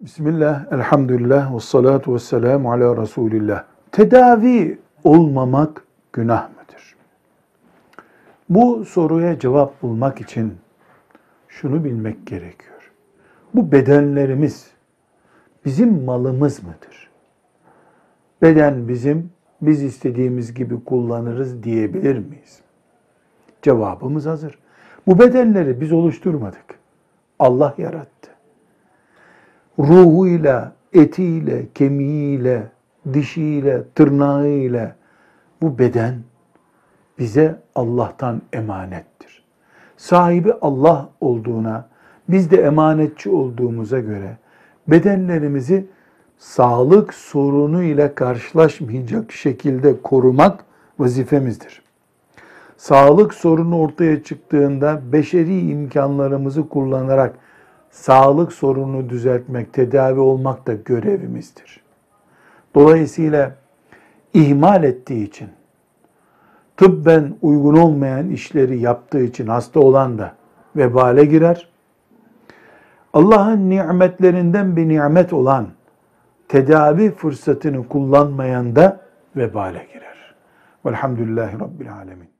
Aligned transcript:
Bismillah, 0.00 0.72
elhamdülillah, 0.72 1.54
ve 1.54 1.60
salatu 1.60 2.14
ve 2.14 2.18
selamu 2.18 2.72
ala 2.72 3.02
Resulillah. 3.02 3.64
Tedavi 3.92 4.78
olmamak 5.04 5.84
günah 6.12 6.48
mıdır? 6.48 6.96
Bu 8.48 8.84
soruya 8.84 9.38
cevap 9.38 9.82
bulmak 9.82 10.20
için 10.20 10.54
şunu 11.48 11.84
bilmek 11.84 12.26
gerekiyor. 12.26 12.92
Bu 13.54 13.72
bedenlerimiz 13.72 14.70
bizim 15.64 16.04
malımız 16.04 16.62
mıdır? 16.62 17.10
Beden 18.42 18.88
bizim, 18.88 19.30
biz 19.62 19.82
istediğimiz 19.82 20.54
gibi 20.54 20.84
kullanırız 20.84 21.62
diyebilir 21.62 22.18
miyiz? 22.18 22.60
Cevabımız 23.62 24.26
hazır. 24.26 24.58
Bu 25.06 25.18
bedenleri 25.18 25.80
biz 25.80 25.92
oluşturmadık. 25.92 26.78
Allah 27.38 27.74
yarattı 27.78 28.19
ruhuyla, 29.88 30.72
etiyle, 30.92 31.66
kemiğiyle, 31.74 32.62
dişiyle, 33.12 33.82
tırnağıyla 33.94 34.96
bu 35.62 35.78
beden 35.78 36.14
bize 37.18 37.56
Allah'tan 37.74 38.42
emanettir. 38.52 39.44
Sahibi 39.96 40.52
Allah 40.60 41.08
olduğuna, 41.20 41.88
biz 42.28 42.50
de 42.50 42.62
emanetçi 42.62 43.30
olduğumuza 43.30 43.98
göre 43.98 44.36
bedenlerimizi 44.88 45.86
sağlık 46.38 47.14
sorunu 47.14 47.82
ile 47.82 48.14
karşılaşmayacak 48.14 49.32
şekilde 49.32 50.02
korumak 50.02 50.64
vazifemizdir. 50.98 51.82
Sağlık 52.76 53.34
sorunu 53.34 53.78
ortaya 53.78 54.22
çıktığında 54.22 55.00
beşeri 55.12 55.70
imkanlarımızı 55.70 56.68
kullanarak 56.68 57.34
sağlık 57.90 58.52
sorununu 58.52 59.08
düzeltmek, 59.08 59.72
tedavi 59.72 60.20
olmak 60.20 60.66
da 60.66 60.72
görevimizdir. 60.74 61.80
Dolayısıyla 62.74 63.54
ihmal 64.34 64.84
ettiği 64.84 65.26
için, 65.28 65.48
tıbben 66.76 67.34
uygun 67.42 67.76
olmayan 67.76 68.28
işleri 68.28 68.80
yaptığı 68.80 69.22
için 69.22 69.46
hasta 69.46 69.80
olan 69.80 70.18
da 70.18 70.34
vebale 70.76 71.24
girer. 71.24 71.68
Allah'ın 73.12 73.70
nimetlerinden 73.70 74.76
bir 74.76 74.88
nimet 74.88 75.32
olan 75.32 75.68
tedavi 76.48 77.10
fırsatını 77.10 77.88
kullanmayan 77.88 78.76
da 78.76 79.00
vebale 79.36 79.86
girer. 79.92 80.34
Velhamdülillahi 80.86 81.60
Rabbil 81.60 81.92
Alemin. 81.94 82.39